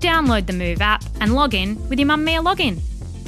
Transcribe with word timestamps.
Download 0.00 0.46
the 0.46 0.52
Move 0.52 0.80
app 0.80 1.02
and 1.20 1.34
log 1.34 1.54
in 1.54 1.76
with 1.88 1.98
your 1.98 2.08
Mamamia 2.08 2.42
login. 2.44 2.80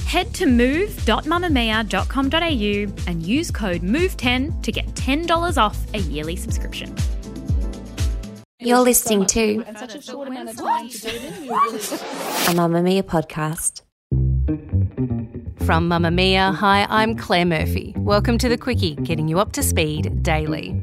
Head 0.04 0.32
to 0.34 0.46
move.mamamia.com.au 0.46 3.10
and 3.10 3.22
use 3.22 3.50
code 3.50 3.82
MOVE10 3.82 4.62
to 4.62 4.72
get 4.72 4.86
$10 4.94 5.58
off 5.58 5.78
a 5.94 5.98
yearly 5.98 6.36
subscription. 6.36 6.94
You're 8.60 8.78
listening 8.80 9.26
to 9.26 9.60
a 9.60 9.64
Mamamia 12.52 13.02
podcast. 13.02 13.82
From 15.64 15.88
Mamamia, 15.88 16.54
hi, 16.54 16.86
I'm 16.88 17.16
Claire 17.16 17.44
Murphy. 17.46 17.94
Welcome 17.96 18.38
to 18.38 18.48
the 18.48 18.58
Quicky, 18.58 19.02
getting 19.04 19.28
you 19.28 19.38
up 19.38 19.52
to 19.52 19.62
speed 19.62 20.22
daily. 20.22 20.82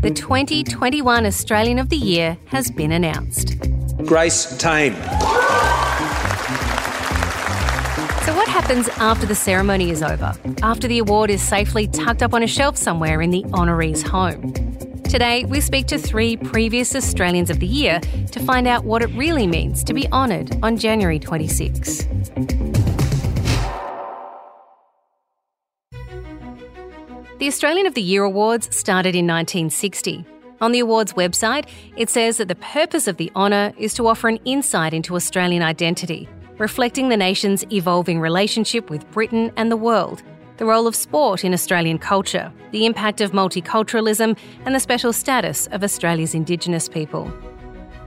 The 0.00 0.10
2021 0.14 1.26
Australian 1.26 1.78
of 1.78 1.88
the 1.88 1.96
Year 1.96 2.36
has 2.46 2.70
been 2.70 2.92
announced. 2.92 3.56
Grace 4.04 4.56
Tame. 4.58 4.94
So, 8.24 8.34
what 8.34 8.46
happens 8.46 8.88
after 8.98 9.26
the 9.26 9.34
ceremony 9.34 9.90
is 9.90 10.02
over? 10.02 10.34
After 10.62 10.86
the 10.86 10.98
award 10.98 11.30
is 11.30 11.40
safely 11.40 11.88
tucked 11.88 12.22
up 12.22 12.34
on 12.34 12.42
a 12.42 12.46
shelf 12.46 12.76
somewhere 12.76 13.22
in 13.22 13.30
the 13.30 13.42
honoree's 13.44 14.02
home? 14.02 14.52
Today, 15.04 15.46
we 15.46 15.60
speak 15.60 15.86
to 15.86 15.98
three 15.98 16.36
previous 16.36 16.94
Australians 16.94 17.48
of 17.48 17.58
the 17.58 17.66
Year 17.66 18.00
to 18.32 18.40
find 18.40 18.66
out 18.66 18.84
what 18.84 19.00
it 19.00 19.08
really 19.16 19.46
means 19.46 19.82
to 19.84 19.94
be 19.94 20.06
honoured 20.08 20.58
on 20.62 20.76
January 20.76 21.18
26. 21.18 22.04
The 27.38 27.48
Australian 27.48 27.86
of 27.86 27.94
the 27.94 28.02
Year 28.02 28.24
Awards 28.24 28.76
started 28.76 29.14
in 29.14 29.26
1960. 29.26 30.26
On 30.60 30.72
the 30.72 30.80
awards 30.80 31.12
website, 31.12 31.68
it 31.96 32.08
says 32.08 32.38
that 32.38 32.48
the 32.48 32.54
purpose 32.54 33.06
of 33.06 33.18
the 33.18 33.30
honour 33.36 33.74
is 33.76 33.92
to 33.94 34.06
offer 34.06 34.28
an 34.28 34.38
insight 34.44 34.94
into 34.94 35.14
Australian 35.14 35.62
identity, 35.62 36.28
reflecting 36.58 37.08
the 37.08 37.16
nation's 37.16 37.64
evolving 37.70 38.20
relationship 38.20 38.88
with 38.88 39.10
Britain 39.10 39.52
and 39.56 39.70
the 39.70 39.76
world, 39.76 40.22
the 40.56 40.64
role 40.64 40.86
of 40.86 40.96
sport 40.96 41.44
in 41.44 41.52
Australian 41.52 41.98
culture, 41.98 42.50
the 42.70 42.86
impact 42.86 43.20
of 43.20 43.32
multiculturalism, 43.32 44.36
and 44.64 44.74
the 44.74 44.80
special 44.80 45.12
status 45.12 45.66
of 45.68 45.84
Australia's 45.84 46.34
Indigenous 46.34 46.88
people. 46.88 47.30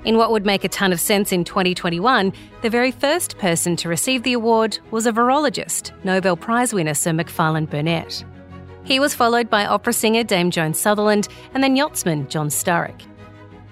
In 0.05 0.17
what 0.17 0.31
would 0.31 0.45
make 0.45 0.63
a 0.63 0.69
ton 0.69 0.91
of 0.91 0.99
sense 0.99 1.31
in 1.31 1.43
2021, 1.43 2.33
the 2.61 2.69
very 2.69 2.89
first 2.89 3.37
person 3.37 3.75
to 3.75 3.89
receive 3.89 4.23
the 4.23 4.33
award 4.33 4.79
was 4.89 5.05
a 5.05 5.11
virologist, 5.11 5.91
Nobel 6.03 6.37
Prize 6.37 6.73
winner 6.73 6.93
Sir 6.93 7.13
Macfarlane 7.13 7.65
Burnet. 7.65 8.23
He 8.89 8.99
was 8.99 9.13
followed 9.13 9.51
by 9.51 9.67
opera 9.67 9.93
singer 9.93 10.23
Dame 10.23 10.49
Joan 10.49 10.73
Sutherland 10.73 11.27
and 11.53 11.63
then 11.63 11.75
yachtsman 11.75 12.27
Jock 12.27 12.47
Sturrock. 12.47 12.99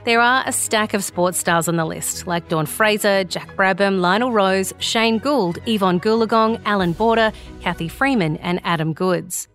There 0.06 0.22
are 0.22 0.44
a 0.46 0.52
stack 0.52 0.94
of 0.94 1.04
sports 1.04 1.40
stars 1.40 1.68
on 1.68 1.76
the 1.76 1.86
list, 1.86 2.28
like 2.28 2.50
Dawn 2.50 2.68
Fraser, 2.68 3.24
Jack 3.24 3.56
Brabham, 3.56 4.00
Lionel 4.00 4.32
Rose, 4.32 4.76
Shane 4.78 5.18
Gould, 5.18 5.58
Evonne 5.68 6.00
Goolagong, 6.00 6.62
Allan 6.66 6.94
Border, 6.94 7.32
Cathy 7.62 7.88
Freeman, 7.88 8.38
and 8.38 8.62
Adam 8.64 8.94
Goodes. 8.94 9.48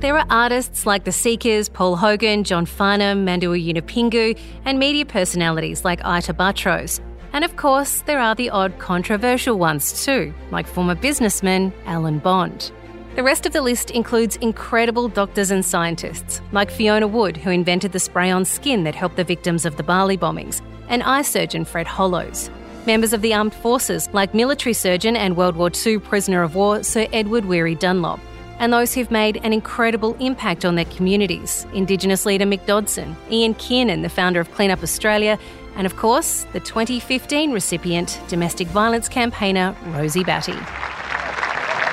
There 0.00 0.18
are 0.18 0.26
artists 0.28 0.84
like 0.84 1.04
The 1.04 1.12
Seekers, 1.12 1.70
Paul 1.70 1.96
Hogan, 1.96 2.44
John 2.44 2.66
Farnham, 2.66 3.24
Mandawuy 3.24 3.66
Yunupingu, 3.66 4.38
and 4.66 4.78
media 4.78 5.06
personalities 5.06 5.82
like 5.86 6.04
Ita 6.04 6.34
Buttrose. 6.34 7.00
And 7.32 7.42
of 7.42 7.56
course, 7.56 8.02
there 8.02 8.20
are 8.20 8.34
the 8.34 8.50
odd 8.50 8.78
controversial 8.78 9.58
ones 9.58 10.04
too, 10.04 10.34
like 10.50 10.66
former 10.66 10.94
businessman 10.94 11.72
Alan 11.86 12.18
Bond. 12.18 12.70
The 13.14 13.22
rest 13.22 13.46
of 13.46 13.52
the 13.52 13.62
list 13.62 13.92
includes 13.92 14.34
incredible 14.36 15.06
doctors 15.06 15.52
and 15.52 15.64
scientists, 15.64 16.42
like 16.50 16.68
Fiona 16.68 17.06
Wood, 17.06 17.36
who 17.36 17.50
invented 17.50 17.92
the 17.92 18.00
spray 18.00 18.28
on 18.28 18.44
skin 18.44 18.82
that 18.82 18.96
helped 18.96 19.14
the 19.14 19.22
victims 19.22 19.64
of 19.64 19.76
the 19.76 19.84
Bali 19.84 20.18
bombings, 20.18 20.60
and 20.88 21.00
eye 21.04 21.22
surgeon 21.22 21.64
Fred 21.64 21.86
Hollows. 21.86 22.50
Members 22.86 23.12
of 23.12 23.22
the 23.22 23.32
armed 23.32 23.54
forces, 23.54 24.08
like 24.12 24.34
military 24.34 24.72
surgeon 24.72 25.14
and 25.14 25.36
World 25.36 25.54
War 25.54 25.70
II 25.86 26.00
prisoner 26.00 26.42
of 26.42 26.56
war 26.56 26.82
Sir 26.82 27.06
Edward 27.12 27.44
Weary 27.44 27.76
Dunlop, 27.76 28.18
and 28.58 28.72
those 28.72 28.92
who've 28.92 29.12
made 29.12 29.36
an 29.44 29.52
incredible 29.52 30.16
impact 30.18 30.64
on 30.64 30.74
their 30.74 30.84
communities 30.86 31.68
Indigenous 31.72 32.26
leader 32.26 32.46
Mick 32.46 32.66
Dodson, 32.66 33.16
Ian 33.30 33.54
Kiernan, 33.54 34.02
the 34.02 34.08
founder 34.08 34.40
of 34.40 34.50
Clean 34.50 34.72
Up 34.72 34.82
Australia, 34.82 35.38
and 35.76 35.86
of 35.86 35.94
course, 35.94 36.46
the 36.52 36.58
2015 36.58 37.52
recipient, 37.52 38.20
domestic 38.26 38.66
violence 38.66 39.08
campaigner 39.08 39.76
Rosie 39.92 40.24
Batty. 40.24 40.58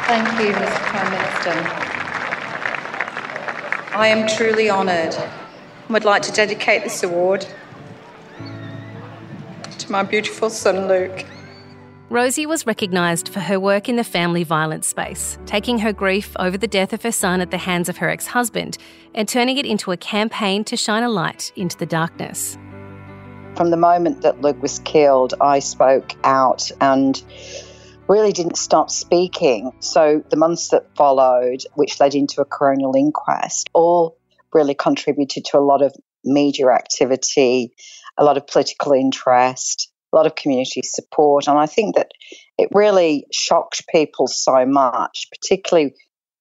Thank 0.07 0.28
you, 0.39 0.53
Mr 0.53 0.79
Prime 0.88 1.12
Minister. 1.12 1.91
I 3.94 4.07
am 4.07 4.28
truly 4.28 4.69
honoured 4.69 5.13
and 5.13 5.89
would 5.89 6.06
like 6.06 6.22
to 6.23 6.31
dedicate 6.31 6.84
this 6.84 7.03
award 7.03 7.45
to 9.78 9.91
my 9.91 10.03
beautiful 10.03 10.50
son 10.50 10.88
Luke. 10.88 11.25
Rosie 12.09 12.45
was 12.45 12.67
recognised 12.67 13.29
for 13.29 13.39
her 13.39 13.57
work 13.57 13.88
in 13.88 13.95
the 13.95 14.03
family 14.03 14.44
violence 14.44 14.85
space, 14.85 15.38
taking 15.45 15.79
her 15.79 15.94
grief 15.94 16.35
over 16.39 16.57
the 16.57 16.68
death 16.68 16.91
of 16.91 17.03
her 17.03 17.12
son 17.12 17.39
at 17.39 17.51
the 17.51 17.57
hands 17.57 17.88
of 17.88 17.97
her 17.97 18.09
ex 18.09 18.28
husband 18.28 18.78
and 19.16 19.29
turning 19.29 19.57
it 19.57 19.66
into 19.66 19.91
a 19.91 19.97
campaign 19.97 20.66
to 20.66 20.75
shine 20.75 21.03
a 21.03 21.09
light 21.09 21.53
into 21.56 21.78
the 21.78 21.85
darkness. 21.85 22.57
From 23.56 23.69
the 23.69 23.78
moment 23.78 24.23
that 24.23 24.41
Luke 24.41 24.62
was 24.62 24.79
killed, 24.79 25.33
I 25.39 25.59
spoke 25.59 26.13
out 26.25 26.69
and 26.81 27.22
really 28.12 28.34
didn't 28.34 28.58
stop 28.58 28.90
speaking. 28.90 29.72
So 29.80 30.22
the 30.30 30.36
months 30.36 30.70
that 30.70 30.96
followed, 30.98 31.64
which 31.76 32.00
led 32.02 32.14
into 32.14 32.42
a 32.42 32.46
coronial 32.46 32.94
inquest, 32.96 33.70
all 33.74 34.18
really 34.54 34.76
contributed 34.76 35.46
to 35.46 35.58
a 35.58 35.60
lot 35.60 35.82
of 35.82 35.96
media 36.26 36.68
activity, 36.68 37.74
a 38.18 38.26
lot 38.26 38.36
of 38.36 38.46
political 38.48 38.92
interest, 38.92 39.90
a 40.12 40.18
lot 40.18 40.26
of 40.26 40.36
community 40.36 40.82
support. 40.84 41.48
And 41.48 41.58
I 41.58 41.68
think 41.68 41.96
that 41.96 42.12
it 42.58 42.68
really 42.74 43.26
shocked 43.32 43.88
people 43.88 44.28
so 44.28 44.66
much, 44.66 45.28
particularly 45.32 45.94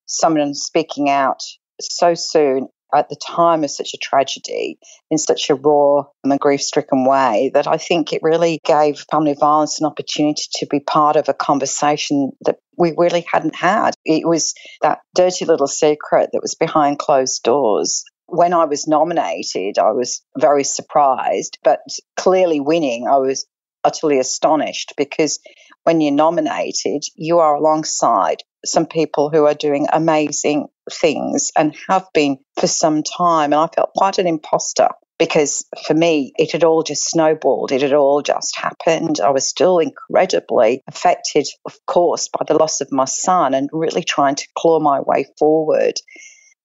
someone 0.06 0.54
speaking 0.54 1.08
out 1.08 1.40
so 1.80 2.14
soon 2.14 2.66
at 2.94 3.08
the 3.08 3.16
time 3.16 3.64
of 3.64 3.70
such 3.70 3.94
a 3.94 3.98
tragedy 3.98 4.78
in 5.10 5.18
such 5.18 5.50
a 5.50 5.54
raw 5.54 6.04
and 6.24 6.40
grief 6.40 6.62
stricken 6.62 7.04
way 7.04 7.50
that 7.54 7.66
I 7.66 7.76
think 7.76 8.12
it 8.12 8.22
really 8.22 8.60
gave 8.64 9.04
family 9.10 9.34
violence 9.38 9.80
an 9.80 9.86
opportunity 9.86 10.44
to 10.54 10.66
be 10.66 10.80
part 10.80 11.16
of 11.16 11.28
a 11.28 11.34
conversation 11.34 12.32
that 12.44 12.56
we 12.76 12.94
really 12.96 13.24
hadn't 13.30 13.54
had. 13.54 13.94
It 14.04 14.26
was 14.26 14.54
that 14.82 15.00
dirty 15.14 15.44
little 15.44 15.66
secret 15.66 16.30
that 16.32 16.42
was 16.42 16.54
behind 16.54 16.98
closed 16.98 17.42
doors. 17.42 18.04
When 18.26 18.52
I 18.52 18.64
was 18.64 18.86
nominated, 18.86 19.78
I 19.78 19.90
was 19.90 20.22
very 20.38 20.64
surprised, 20.64 21.58
but 21.64 21.80
clearly 22.16 22.60
winning, 22.60 23.06
I 23.08 23.18
was 23.18 23.46
utterly 23.82 24.18
astonished 24.18 24.94
because 24.96 25.40
when 25.84 26.00
you're 26.00 26.12
nominated, 26.12 27.02
you 27.16 27.38
are 27.38 27.54
alongside 27.54 28.42
some 28.64 28.86
people 28.86 29.30
who 29.30 29.46
are 29.46 29.54
doing 29.54 29.86
amazing 29.92 30.68
things 30.92 31.52
and 31.56 31.76
have 31.88 32.06
been 32.14 32.38
for 32.58 32.66
some 32.66 33.02
time. 33.02 33.52
And 33.52 33.60
I 33.62 33.68
felt 33.68 33.92
quite 33.96 34.18
an 34.18 34.26
imposter 34.26 34.88
because 35.18 35.66
for 35.86 35.94
me, 35.94 36.32
it 36.36 36.52
had 36.52 36.64
all 36.64 36.82
just 36.82 37.04
snowballed. 37.10 37.72
It 37.72 37.82
had 37.82 37.92
all 37.94 38.22
just 38.22 38.56
happened. 38.58 39.20
I 39.20 39.30
was 39.30 39.46
still 39.48 39.78
incredibly 39.78 40.82
affected, 40.88 41.46
of 41.66 41.74
course, 41.86 42.28
by 42.28 42.44
the 42.46 42.58
loss 42.58 42.80
of 42.80 42.92
my 42.92 43.06
son 43.06 43.54
and 43.54 43.70
really 43.72 44.04
trying 44.04 44.36
to 44.36 44.48
claw 44.56 44.80
my 44.80 45.00
way 45.00 45.26
forward. 45.38 45.94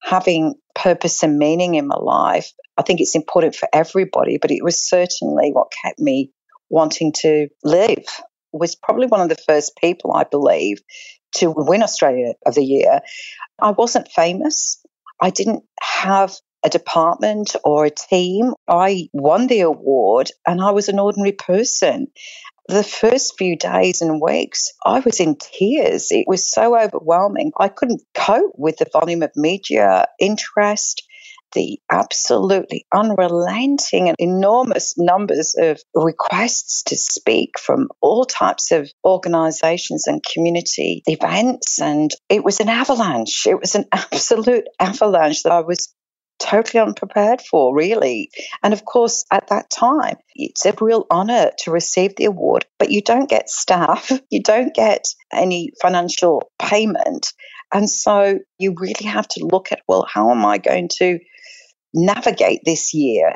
Having 0.04 0.56
purpose 0.76 1.24
and 1.24 1.40
meaning 1.40 1.76
in 1.76 1.88
my 1.88 1.98
life, 1.98 2.52
I 2.78 2.84
think 2.84 3.02
it's 3.02 3.16
important 3.16 3.56
for 3.56 3.70
everybody, 3.74 4.38
but 4.42 4.52
it 4.52 4.64
was 4.64 4.82
certainly 4.82 5.52
what 5.52 5.72
kept 5.84 6.00
me 6.00 6.32
wanting 6.70 7.14
to 7.14 7.50
live 7.64 8.06
was 8.54 8.76
probably 8.76 9.08
one 9.08 9.22
of 9.22 9.30
the 9.30 9.44
first 9.48 9.78
people, 9.78 10.14
I 10.14 10.24
believe, 10.26 10.80
to 11.36 11.54
win 11.56 11.84
Australia 11.84 12.34
of 12.46 12.56
the 12.56 12.64
Year. 12.64 13.02
I 13.62 13.72
wasn't 13.72 14.12
famous. 14.12 14.82
I 15.22 15.30
didn't 15.30 15.64
have 15.82 16.34
a 16.64 16.70
department 16.70 17.56
or 17.64 17.86
a 17.86 17.92
team. 17.92 18.54
I 18.68 19.10
won 19.14 19.48
the 19.48 19.62
award 19.62 20.32
and 20.48 20.62
I 20.62 20.72
was 20.72 20.90
an 20.90 21.00
ordinary 21.00 21.32
person. 21.32 22.08
The 22.68 22.84
first 22.84 23.38
few 23.38 23.56
days 23.56 24.02
and 24.02 24.20
weeks, 24.20 24.74
I 24.84 25.00
was 25.00 25.20
in 25.20 25.36
tears. 25.36 26.12
It 26.12 26.28
was 26.28 26.50
so 26.50 26.78
overwhelming. 26.78 27.52
I 27.60 27.68
couldn't 27.68 28.02
cope 28.16 28.54
with 28.58 28.78
the 28.78 28.88
volume 28.92 29.22
of 29.22 29.32
media 29.36 30.08
interest 30.20 31.04
the 31.56 31.80
absolutely 31.92 32.86
unrelenting 32.94 34.10
and 34.10 34.16
enormous 34.20 34.96
numbers 34.98 35.56
of 35.58 35.82
requests 35.96 36.84
to 36.84 36.98
speak 36.98 37.58
from 37.60 37.90
all 38.02 38.26
types 38.26 38.72
of 38.72 38.92
organizations 39.04 40.06
and 40.08 40.24
community 40.24 41.02
events. 41.08 41.82
And 41.82 42.12
it 42.30 42.44
was 42.44 42.60
an 42.60 42.70
avalanche. 42.70 43.48
It 43.48 43.60
was 43.60 43.74
an 43.74 43.86
absolute 43.92 44.66
avalanche 44.80 45.44
that 45.44 45.52
I 45.52 45.62
was 45.62 45.94
totally 46.40 46.82
unprepared 46.82 47.42
for, 47.42 47.76
really. 47.76 48.30
And 48.62 48.74
of 48.74 48.86
course, 48.86 49.26
at 49.32 49.48
that 49.50 49.70
time, 49.70 50.18
it's 50.36 50.66
a 50.66 50.74
real 50.80 51.06
honour 51.10 51.52
to 51.60 51.72
receive 51.72 52.16
the 52.16 52.26
award, 52.26 52.66
but 52.78 52.92
you 52.92 53.02
don't 53.02 53.30
get 53.30 53.50
staff, 53.50 54.12
you 54.30 54.44
don't 54.44 54.74
get 54.74 55.08
any 55.34 55.72
financial 55.82 56.52
payment. 56.60 57.34
And 57.74 57.90
so 57.90 58.40
you 58.60 58.76
really 58.78 59.06
have 59.06 59.28
to 59.30 59.46
look 59.46 59.72
at, 59.72 59.82
well, 59.88 60.06
how 60.08 60.32
am 60.32 60.46
I 60.46 60.60
going 60.60 60.90
to 61.00 61.20
navigate 61.96 62.62
this 62.66 62.94
year? 62.94 63.34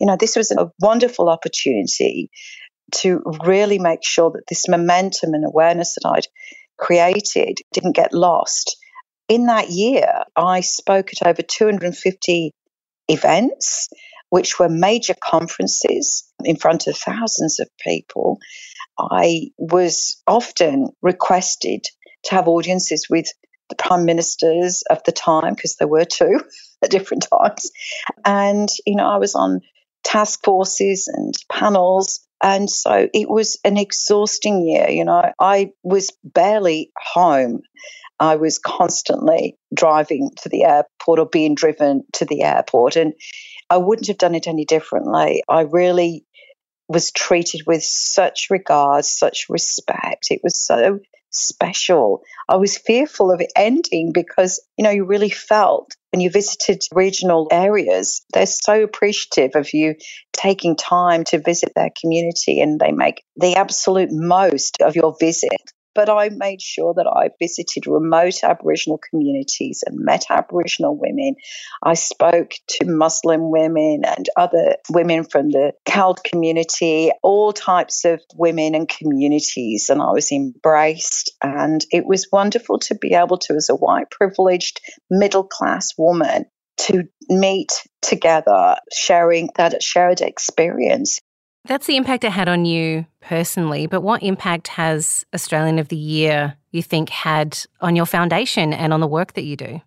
You 0.00 0.06
know, 0.06 0.16
this 0.18 0.36
was 0.36 0.50
a 0.50 0.70
wonderful 0.80 1.28
opportunity 1.28 2.30
to 2.96 3.22
really 3.44 3.78
make 3.78 4.00
sure 4.02 4.30
that 4.30 4.44
this 4.48 4.68
momentum 4.68 5.34
and 5.34 5.44
awareness 5.44 5.94
that 5.94 6.08
I'd 6.08 6.26
created 6.78 7.58
didn't 7.72 7.96
get 7.96 8.14
lost. 8.14 8.76
In 9.28 9.46
that 9.46 9.70
year, 9.70 10.24
I 10.34 10.60
spoke 10.60 11.10
at 11.12 11.26
over 11.26 11.42
250 11.42 12.52
events, 13.08 13.88
which 14.30 14.58
were 14.58 14.68
major 14.68 15.14
conferences 15.22 16.32
in 16.44 16.56
front 16.56 16.86
of 16.86 16.96
thousands 16.96 17.60
of 17.60 17.68
people. 17.78 18.38
I 18.98 19.50
was 19.58 20.22
often 20.26 20.88
requested 21.02 21.84
to 22.24 22.34
have 22.34 22.48
audiences 22.48 23.06
with 23.08 23.26
the 23.68 23.76
prime 23.76 24.04
ministers 24.04 24.82
of 24.88 25.02
the 25.04 25.12
time, 25.12 25.54
because 25.54 25.76
there 25.76 25.88
were 25.88 26.04
two 26.04 26.40
at 26.82 26.90
different 26.90 27.26
times. 27.30 27.70
And, 28.24 28.68
you 28.86 28.96
know, 28.96 29.08
I 29.08 29.18
was 29.18 29.34
on 29.34 29.60
task 30.04 30.44
forces 30.44 31.08
and 31.08 31.34
panels. 31.50 32.20
And 32.42 32.70
so 32.70 33.08
it 33.12 33.28
was 33.28 33.58
an 33.64 33.76
exhausting 33.76 34.66
year. 34.66 34.88
You 34.88 35.04
know, 35.04 35.32
I 35.40 35.72
was 35.82 36.12
barely 36.22 36.92
home. 36.96 37.62
I 38.20 38.36
was 38.36 38.58
constantly 38.58 39.56
driving 39.74 40.30
to 40.42 40.48
the 40.48 40.64
airport 40.64 41.18
or 41.18 41.26
being 41.26 41.54
driven 41.54 42.04
to 42.14 42.24
the 42.24 42.42
airport. 42.42 42.96
And 42.96 43.12
I 43.70 43.76
wouldn't 43.76 44.08
have 44.08 44.18
done 44.18 44.34
it 44.34 44.48
any 44.48 44.64
differently. 44.64 45.42
I 45.48 45.62
really 45.62 46.24
was 46.88 47.12
treated 47.12 47.62
with 47.66 47.82
such 47.82 48.48
regard, 48.50 49.04
such 49.04 49.46
respect. 49.48 50.28
It 50.30 50.40
was 50.42 50.58
so 50.58 51.00
special. 51.30 52.22
I 52.48 52.56
was 52.56 52.78
fearful 52.78 53.30
of 53.30 53.40
it 53.40 53.52
ending 53.56 54.12
because, 54.12 54.62
you 54.76 54.84
know, 54.84 54.90
you 54.90 55.04
really 55.04 55.30
felt 55.30 55.92
when 56.12 56.20
you 56.20 56.30
visited 56.30 56.82
regional 56.92 57.48
areas, 57.50 58.22
they're 58.32 58.46
so 58.46 58.82
appreciative 58.82 59.52
of 59.54 59.74
you 59.74 59.94
taking 60.32 60.76
time 60.76 61.24
to 61.24 61.38
visit 61.38 61.72
their 61.74 61.90
community 62.00 62.60
and 62.60 62.80
they 62.80 62.92
make 62.92 63.22
the 63.36 63.56
absolute 63.56 64.08
most 64.10 64.80
of 64.80 64.96
your 64.96 65.14
visit 65.20 65.50
but 65.98 66.08
I 66.08 66.28
made 66.28 66.62
sure 66.62 66.94
that 66.94 67.08
I 67.08 67.30
visited 67.40 67.88
remote 67.88 68.44
Aboriginal 68.44 69.00
communities 69.10 69.82
and 69.84 69.98
met 69.98 70.26
Aboriginal 70.30 70.96
women. 70.96 71.34
I 71.82 71.94
spoke 71.94 72.52
to 72.68 72.84
Muslim 72.84 73.50
women 73.50 74.02
and 74.06 74.28
other 74.36 74.76
women 74.90 75.24
from 75.24 75.50
the 75.50 75.72
CALD 75.86 76.20
community, 76.22 77.10
all 77.24 77.52
types 77.52 78.04
of 78.04 78.22
women 78.36 78.76
and 78.76 78.88
communities, 78.88 79.90
and 79.90 80.00
I 80.00 80.12
was 80.12 80.30
embraced. 80.30 81.32
And 81.42 81.84
it 81.90 82.06
was 82.06 82.28
wonderful 82.30 82.78
to 82.78 82.94
be 82.94 83.14
able 83.14 83.38
to, 83.38 83.54
as 83.54 83.68
a 83.68 83.74
white 83.74 84.08
privileged 84.08 84.80
middle 85.10 85.42
class 85.42 85.94
woman, 85.98 86.44
to 86.76 87.08
meet 87.28 87.72
together, 88.02 88.76
sharing 88.92 89.48
that 89.56 89.82
shared 89.82 90.20
experience. 90.20 91.18
That's 91.68 91.86
the 91.86 91.98
impact 91.98 92.24
it 92.24 92.32
had 92.32 92.48
on 92.48 92.64
you 92.64 93.04
personally, 93.20 93.86
but 93.86 94.00
what 94.00 94.22
impact 94.22 94.68
has 94.68 95.26
Australian 95.34 95.78
of 95.78 95.88
the 95.88 95.96
Year, 95.96 96.56
you 96.70 96.82
think, 96.82 97.10
had 97.10 97.58
on 97.82 97.94
your 97.94 98.06
foundation 98.06 98.72
and 98.72 98.94
on 98.94 99.00
the 99.00 99.06
work 99.06 99.34
that 99.34 99.44
you 99.44 99.54
do? 99.54 99.82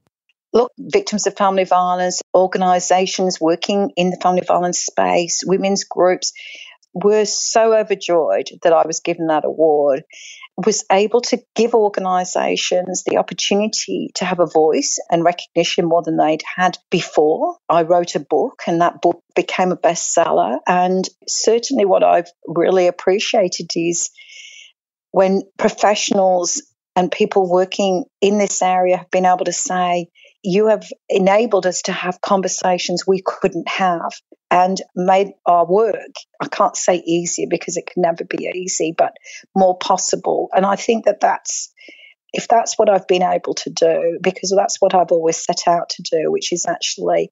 Look, 0.53 0.71
victims 0.77 1.25
of 1.25 1.35
family 1.35 1.63
violence, 1.63 2.21
organisations 2.35 3.41
working 3.41 3.93
in 3.95 4.11
the 4.11 4.17
family 4.21 4.43
violence 4.47 4.77
space, 4.77 5.41
women's 5.43 5.83
groups 5.83 6.33
were 6.93 7.25
so 7.25 7.73
overjoyed 7.73 8.49
that 8.61 8.73
I 8.73 8.85
was 8.85 8.99
given 8.99 9.27
that 9.27 9.43
award 9.43 10.03
was 10.57 10.85
able 10.91 11.21
to 11.21 11.39
give 11.55 11.73
organisations 11.73 13.03
the 13.03 13.17
opportunity 13.17 14.11
to 14.15 14.25
have 14.25 14.39
a 14.39 14.45
voice 14.45 14.99
and 15.09 15.23
recognition 15.23 15.85
more 15.85 16.03
than 16.03 16.17
they'd 16.17 16.43
had 16.55 16.77
before. 16.89 17.57
I 17.69 17.83
wrote 17.83 18.15
a 18.15 18.19
book, 18.19 18.63
and 18.67 18.81
that 18.81 19.01
book 19.01 19.21
became 19.35 19.71
a 19.71 19.77
bestseller. 19.77 20.59
And 20.67 21.07
certainly, 21.27 21.85
what 21.85 22.03
I've 22.03 22.29
really 22.45 22.87
appreciated 22.87 23.71
is 23.75 24.09
when 25.11 25.43
professionals 25.57 26.61
and 26.95 27.11
people 27.11 27.49
working 27.49 28.05
in 28.21 28.37
this 28.37 28.61
area 28.61 28.97
have 28.97 29.11
been 29.11 29.25
able 29.25 29.45
to 29.45 29.53
say, 29.53 30.07
you 30.43 30.67
have 30.67 30.87
enabled 31.09 31.65
us 31.65 31.83
to 31.83 31.91
have 31.91 32.21
conversations 32.21 33.05
we 33.05 33.21
couldn't 33.23 33.67
have 33.67 34.11
and 34.49 34.81
made 34.95 35.33
our 35.45 35.65
work, 35.65 36.15
I 36.39 36.47
can't 36.47 36.75
say 36.75 36.97
easier 36.97 37.47
because 37.49 37.77
it 37.77 37.85
can 37.85 38.01
never 38.01 38.23
be 38.23 38.49
easy, 38.53 38.93
but 38.97 39.13
more 39.55 39.77
possible. 39.77 40.49
And 40.53 40.65
I 40.65 40.75
think 40.75 41.05
that 41.05 41.21
that's, 41.21 41.71
if 42.33 42.47
that's 42.47 42.77
what 42.77 42.89
I've 42.89 43.07
been 43.07 43.23
able 43.23 43.53
to 43.55 43.69
do, 43.69 44.19
because 44.21 44.53
that's 44.55 44.81
what 44.81 44.95
I've 44.95 45.11
always 45.11 45.37
set 45.37 45.67
out 45.67 45.89
to 45.89 46.03
do, 46.03 46.31
which 46.31 46.51
is 46.51 46.65
actually 46.65 47.29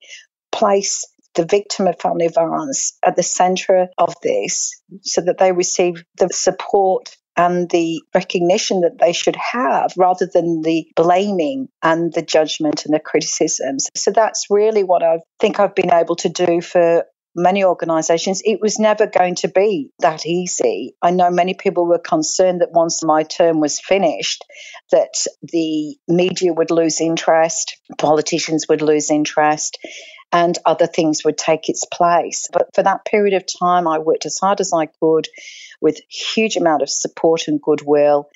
place 0.52 1.06
the 1.34 1.44
victim 1.44 1.86
of 1.86 2.00
family 2.00 2.28
violence 2.28 2.96
at 3.04 3.16
the 3.16 3.22
center 3.22 3.88
of 3.98 4.14
this 4.22 4.80
so 5.02 5.20
that 5.20 5.38
they 5.38 5.52
receive 5.52 6.04
the 6.16 6.28
support 6.28 7.16
and 7.36 7.68
the 7.70 8.02
recognition 8.14 8.80
that 8.80 8.98
they 8.98 9.12
should 9.12 9.36
have 9.36 9.92
rather 9.96 10.28
than 10.32 10.62
the 10.62 10.86
blaming 10.96 11.68
and 11.82 12.12
the 12.12 12.22
judgment 12.22 12.84
and 12.84 12.94
the 12.94 13.00
criticisms. 13.00 13.88
So 13.94 14.10
that's 14.10 14.46
really 14.50 14.84
what 14.84 15.02
I 15.02 15.18
think 15.38 15.58
I've 15.58 15.74
been 15.74 15.92
able 15.92 16.16
to 16.16 16.28
do 16.28 16.60
for 16.60 17.04
many 17.34 17.64
organisations. 17.64 18.42
It 18.44 18.60
was 18.60 18.78
never 18.78 19.06
going 19.06 19.36
to 19.36 19.48
be 19.48 19.90
that 20.00 20.26
easy. 20.26 20.94
I 21.00 21.10
know 21.10 21.30
many 21.30 21.54
people 21.54 21.86
were 21.86 21.98
concerned 21.98 22.60
that 22.60 22.72
once 22.72 23.04
my 23.04 23.22
term 23.22 23.60
was 23.60 23.80
finished, 23.80 24.44
that 24.90 25.26
the 25.42 25.96
media 26.08 26.52
would 26.52 26.70
lose 26.70 27.00
interest, 27.00 27.76
politicians 27.98 28.66
would 28.68 28.82
lose 28.82 29.10
interest, 29.10 29.78
and 30.32 30.58
other 30.64 30.86
things 30.86 31.24
would 31.24 31.38
take 31.38 31.68
its 31.68 31.84
place. 31.84 32.48
But 32.52 32.68
for 32.74 32.82
that 32.82 33.04
period 33.04 33.34
of 33.34 33.44
time, 33.60 33.88
I 33.88 33.98
worked 33.98 34.26
as 34.26 34.38
hard 34.38 34.60
as 34.60 34.72
I 34.72 34.86
could 34.86 35.28
with 35.80 36.00
huge 36.08 36.56
amount 36.56 36.82
of 36.82 36.90
support 36.90 37.48
and 37.48 37.60
goodwill. 37.60 38.28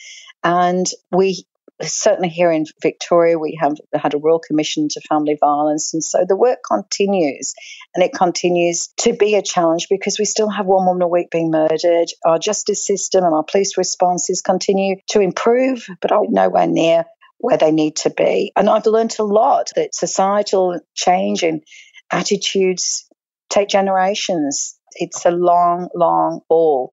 And 0.43 0.87
we 1.11 1.47
certainly 1.83 2.29
here 2.29 2.53
in 2.53 2.67
Victoria, 2.83 3.39
we 3.39 3.59
have 3.61 3.77
had 3.93 4.15
a 4.15 4.19
Royal 4.19 4.39
Commission 4.39 4.89
to 4.91 5.01
Family 5.09 5.37
Violence. 5.39 5.93
And 5.93 6.05
so 6.05 6.25
the 6.27 6.37
work 6.37 6.61
continues 6.67 7.55
and 7.95 8.05
it 8.05 8.13
continues 8.13 8.89
to 8.99 9.13
be 9.13 9.35
a 9.35 9.43
challenge 9.43 9.89
because 9.91 10.19
we 10.19 10.25
still 10.25 10.49
have 10.49 10.67
one 10.67 10.87
woman 10.87 11.03
a 11.03 11.09
week 11.09 11.31
being 11.31 11.51
murdered. 11.51 12.09
Our 12.25 12.39
justice 12.39 12.85
system 12.85 13.25
and 13.25 13.35
our 13.35 13.45
police 13.45 13.77
responses 13.77 14.41
continue 14.41 14.97
to 15.11 15.21
improve, 15.21 15.87
but 16.01 16.13
are 16.13 16.25
nowhere 16.29 16.67
near 16.67 17.07
where 17.45 17.59
they 17.59 17.71
need 17.71 17.95
to 17.95 18.09
be. 18.09 18.51
And 18.57 18.71
I've 18.71 18.87
learned 18.87 19.17
a 19.19 19.23
lot 19.23 19.69
that 19.77 19.95
societal 19.95 20.81
change 20.95 21.43
and 21.43 21.63
attitudes 22.11 23.07
take 23.51 23.69
generations. 23.69 24.79
It's 24.93 25.27
a 25.27 25.31
long, 25.31 25.91
long 25.95 26.41
haul. 26.49 26.91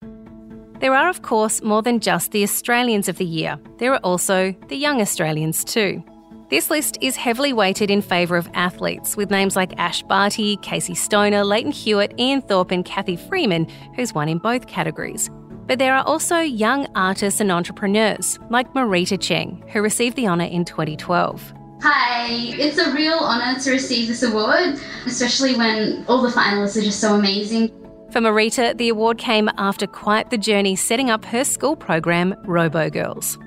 There 0.81 0.93
are, 0.93 1.07
of 1.07 1.21
course, 1.21 1.61
more 1.61 1.81
than 1.81 2.01
just 2.01 2.31
the 2.31 2.43
Australians 2.43 3.07
of 3.07 3.17
the 3.17 3.25
Year. 3.25 3.57
There 3.77 3.93
are 3.93 4.01
also 4.03 4.53
the 4.67 4.75
young 4.75 4.99
Australians 4.99 5.63
too. 5.63 6.03
This 6.49 6.69
list 6.69 6.97
is 6.99 7.15
heavily 7.15 7.53
weighted 7.53 7.89
in 7.89 8.01
favour 8.01 8.35
of 8.35 8.49
athletes, 8.53 9.15
with 9.15 9.31
names 9.31 9.55
like 9.55 9.79
Ash 9.79 10.03
Barty, 10.03 10.57
Casey 10.57 10.95
Stoner, 10.95 11.45
Lleyton 11.45 11.71
Hewitt, 11.71 12.19
Ian 12.19 12.41
Thorpe, 12.41 12.71
and 12.71 12.83
Cathy 12.83 13.15
Freeman, 13.15 13.69
who's 13.95 14.13
won 14.13 14.27
in 14.27 14.37
both 14.37 14.67
categories. 14.67 15.29
But 15.71 15.79
there 15.79 15.95
are 15.95 16.03
also 16.05 16.39
young 16.39 16.85
artists 16.95 17.39
and 17.39 17.49
entrepreneurs, 17.49 18.37
like 18.49 18.73
Marita 18.73 19.17
Cheng, 19.17 19.63
who 19.71 19.81
received 19.81 20.17
the 20.17 20.27
honour 20.27 20.43
in 20.43 20.65
2012. 20.65 21.53
Hi, 21.81 22.27
it's 22.29 22.77
a 22.77 22.91
real 22.91 23.17
honour 23.19 23.57
to 23.57 23.71
receive 23.71 24.09
this 24.09 24.21
award, 24.21 24.81
especially 25.05 25.55
when 25.55 26.03
all 26.09 26.21
the 26.21 26.27
finalists 26.27 26.75
are 26.75 26.81
just 26.81 26.99
so 26.99 27.15
amazing. 27.15 27.69
For 28.11 28.19
Marita, 28.19 28.77
the 28.77 28.89
award 28.89 29.17
came 29.17 29.49
after 29.57 29.87
quite 29.87 30.29
the 30.29 30.37
journey 30.37 30.75
setting 30.75 31.09
up 31.09 31.23
her 31.23 31.45
school 31.45 31.77
program, 31.77 32.33
Robogals. 32.45 33.41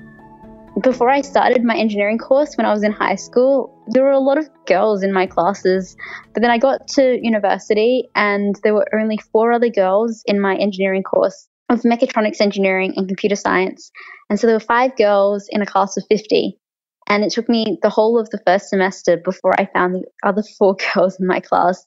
Before 0.81 1.11
I 1.11 1.21
started 1.21 1.63
my 1.63 1.77
engineering 1.77 2.17
course 2.17 2.55
when 2.57 2.65
I 2.65 2.73
was 2.73 2.81
in 2.81 2.91
high 2.91 3.17
school, 3.17 3.71
there 3.89 4.01
were 4.01 4.09
a 4.09 4.17
lot 4.17 4.39
of 4.39 4.49
girls 4.65 5.03
in 5.03 5.13
my 5.13 5.27
classes. 5.27 5.95
But 6.33 6.41
then 6.41 6.49
I 6.49 6.57
got 6.57 6.87
to 6.95 7.19
university 7.21 8.09
and 8.15 8.59
there 8.63 8.73
were 8.73 8.87
only 8.99 9.19
four 9.31 9.51
other 9.53 9.69
girls 9.69 10.23
in 10.25 10.41
my 10.41 10.55
engineering 10.55 11.03
course 11.03 11.47
of 11.69 11.81
mechatronics 11.81 12.41
engineering 12.41 12.93
and 12.95 13.07
computer 13.07 13.35
science. 13.35 13.91
And 14.29 14.39
so 14.39 14.47
there 14.47 14.55
were 14.55 14.59
five 14.59 14.95
girls 14.95 15.47
in 15.49 15.61
a 15.61 15.65
class 15.65 15.97
of 15.97 16.03
50. 16.09 16.57
And 17.07 17.23
it 17.23 17.31
took 17.31 17.47
me 17.47 17.77
the 17.81 17.89
whole 17.89 18.19
of 18.19 18.29
the 18.29 18.41
first 18.45 18.69
semester 18.69 19.17
before 19.23 19.59
I 19.59 19.69
found 19.73 19.95
the 19.95 20.05
other 20.23 20.43
four 20.57 20.75
girls 20.93 21.19
in 21.19 21.27
my 21.27 21.39
class. 21.39 21.85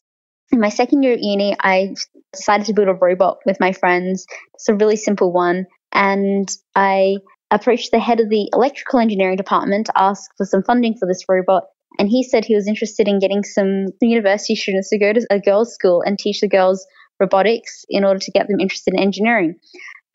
In 0.50 0.60
my 0.60 0.70
second 0.70 1.02
year 1.02 1.12
at 1.12 1.22
uni, 1.22 1.54
I 1.60 1.94
decided 2.32 2.66
to 2.66 2.72
build 2.72 2.88
a 2.88 2.94
robot 2.94 3.38
with 3.44 3.60
my 3.60 3.72
friends. 3.72 4.26
It's 4.54 4.68
a 4.68 4.74
really 4.74 4.96
simple 4.96 5.32
one. 5.32 5.66
And 5.92 6.48
I 6.74 7.16
approached 7.50 7.90
the 7.90 7.98
head 7.98 8.20
of 8.20 8.28
the 8.28 8.48
electrical 8.52 9.00
engineering 9.00 9.36
department 9.36 9.86
to 9.86 10.00
ask 10.00 10.30
for 10.36 10.46
some 10.46 10.62
funding 10.62 10.96
for 10.98 11.06
this 11.06 11.24
robot. 11.28 11.64
And 11.98 12.08
he 12.08 12.22
said 12.22 12.44
he 12.44 12.54
was 12.54 12.68
interested 12.68 13.08
in 13.08 13.18
getting 13.18 13.42
some 13.42 13.86
university 14.00 14.54
students 14.54 14.90
to 14.90 14.98
go 14.98 15.12
to 15.12 15.26
a 15.30 15.40
girls' 15.40 15.74
school 15.74 16.02
and 16.04 16.18
teach 16.18 16.40
the 16.40 16.48
girls 16.48 16.86
robotics 17.20 17.84
in 17.88 18.04
order 18.04 18.20
to 18.20 18.30
get 18.30 18.48
them 18.48 18.60
interested 18.60 18.94
in 18.94 19.00
engineering. 19.00 19.56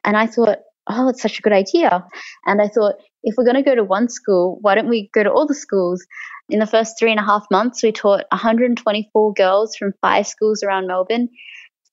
And 0.04 0.18
I 0.18 0.28
thought, 0.28 0.60
oh, 0.88 1.10
it's 1.10 1.22
such 1.22 1.40
a 1.40 1.42
good 1.42 1.54
idea. 1.54 2.06
And 2.46 2.62
I 2.62 2.68
thought, 2.68 2.96
if 3.24 3.36
we're 3.38 3.46
going 3.46 3.56
to 3.56 3.70
go 3.70 3.76
to 3.76 3.84
one 3.84 4.10
school, 4.10 4.58
why 4.62 4.76
don't 4.76 4.90
we 4.90 5.10
go 5.14 5.24
to 5.24 5.32
all 5.32 5.48
the 5.48 5.56
schools? 5.56 6.06
In 6.50 6.60
the 6.60 6.68
first 6.68 7.00
three 7.00 7.12
and 7.12 7.20
a 7.20 7.24
half 7.24 7.46
months, 7.50 7.82
we 7.82 7.92
taught 7.92 8.26
124 8.32 9.34
girls 9.34 9.76
from 9.76 9.94
five 10.02 10.28
schools 10.28 10.62
around 10.62 10.88
Melbourne. 10.88 11.30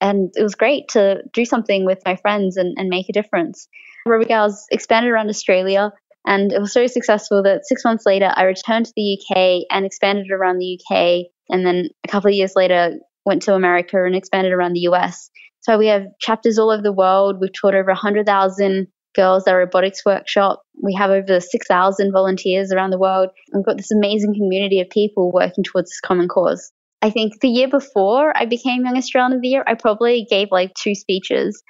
And 0.00 0.31
it 0.35 0.43
was 0.43 0.55
great 0.55 0.88
to 0.88 1.23
do 1.33 1.45
something 1.45 1.85
with 1.85 2.00
my 2.05 2.17
friends 2.17 2.57
and, 2.57 2.75
and 2.79 2.88
make 2.88 3.09
a 3.09 3.12
difference. 3.12 3.69
Robogals 4.09 4.64
expanded 4.71 5.12
around 5.12 5.29
Australia, 5.29 5.93
and 6.26 6.52
it 6.52 6.61
was 6.61 6.73
so 6.73 6.87
successful 6.87 7.43
that 7.43 7.67
six 7.67 7.85
months 7.85 8.05
later, 8.07 8.33
I 8.35 8.45
returned 8.45 8.87
to 8.87 8.93
the 8.97 9.19
UK 9.21 9.67
and 9.71 9.87
expanded 9.87 10.31
around 10.31 10.59
the 10.59 10.81
UK. 10.81 11.26
And 11.49 11.67
then 11.67 11.88
a 12.05 12.09
couple 12.09 12.29
of 12.29 12.35
years 12.35 12.52
later, 12.57 12.97
went 13.25 13.43
to 13.43 13.55
America 13.55 14.05
and 14.05 14.15
expanded 14.15 14.53
around 14.53 14.73
the 14.73 14.81
US. 14.81 15.31
So 15.61 15.77
we 15.77 15.89
have 15.89 16.05
chapters 16.21 16.59
all 16.59 16.71
over 16.71 16.83
the 16.83 16.93
world. 16.93 17.37
We've 17.41 17.53
taught 17.53 17.75
over 17.75 17.91
100,000 17.91 18.87
girls 19.15 19.47
at 19.47 19.53
robotics 19.53 20.05
workshop. 20.05 20.62
We 20.83 20.95
have 20.95 21.11
over 21.11 21.41
6,000 21.41 22.12
volunteers 22.12 22.73
around 22.73 22.91
the 22.91 22.99
world. 22.99 23.31
We've 23.53 23.65
got 23.65 23.77
this 23.77 23.91
amazing 23.91 24.35
community 24.35 24.81
of 24.81 24.89
people 24.89 25.31
working 25.33 25.65
towards 25.65 25.91
this 25.91 26.00
common 26.00 26.29
cause. 26.29 26.73
I 27.03 27.11
think 27.11 27.41
the 27.41 27.49
year 27.49 27.69
before 27.69 28.37
I 28.37 28.45
became 28.45 28.85
Young 28.85 28.97
Australian 28.97 29.33
of 29.33 29.41
the 29.41 29.49
Year, 29.49 29.65
I 29.67 29.75
probably 29.75 30.27
gave 30.29 30.49
like 30.50 30.75
two 30.75 30.95
speeches. 30.95 31.62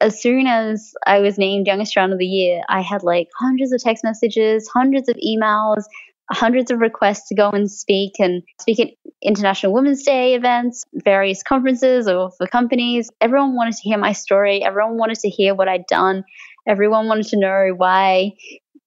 As 0.00 0.20
soon 0.20 0.46
as 0.46 0.92
I 1.06 1.20
was 1.20 1.38
named 1.38 1.66
Young 1.66 1.80
Australian 1.80 2.12
of 2.12 2.18
the 2.18 2.26
Year, 2.26 2.62
I 2.68 2.82
had 2.82 3.02
like 3.02 3.28
hundreds 3.38 3.72
of 3.72 3.82
text 3.82 4.04
messages, 4.04 4.68
hundreds 4.72 5.08
of 5.08 5.16
emails, 5.16 5.84
hundreds 6.30 6.70
of 6.70 6.80
requests 6.80 7.28
to 7.28 7.34
go 7.34 7.50
and 7.50 7.70
speak 7.70 8.14
and 8.18 8.42
speak 8.60 8.80
at 8.80 8.88
International 9.22 9.72
Women's 9.72 10.02
Day 10.02 10.34
events, 10.34 10.84
various 10.94 11.42
conferences 11.42 12.08
or 12.08 12.30
for 12.38 12.46
companies. 12.46 13.10
Everyone 13.20 13.54
wanted 13.54 13.74
to 13.74 13.82
hear 13.82 13.98
my 13.98 14.12
story. 14.12 14.62
Everyone 14.62 14.96
wanted 14.96 15.18
to 15.20 15.28
hear 15.28 15.54
what 15.54 15.68
I'd 15.68 15.86
done. 15.86 16.24
Everyone 16.66 17.08
wanted 17.08 17.26
to 17.28 17.38
know 17.38 17.74
why 17.76 18.32